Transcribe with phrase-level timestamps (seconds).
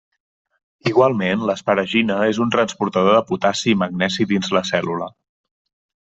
[0.91, 5.11] Igualment, l’asparagina és un transportador de potassi i magnesi dins la cèl·lula.